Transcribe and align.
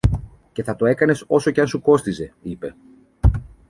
και 0.51 0.63
θα 0.63 0.75
το 0.75 0.85
έκανες 0.85 1.23
όσο 1.27 1.51
και 1.51 1.61
αν 1.61 1.67
σου 1.67 1.81
κόστιζε, 1.81 2.33
είπε. 2.41 2.75